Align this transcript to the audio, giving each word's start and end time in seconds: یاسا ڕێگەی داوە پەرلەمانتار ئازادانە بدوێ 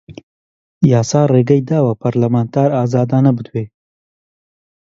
یاسا 0.91 1.21
ڕێگەی 1.33 1.65
داوە 1.69 1.93
پەرلەمانتار 2.01 2.69
ئازادانە 2.77 3.31
بدوێ 3.37 3.63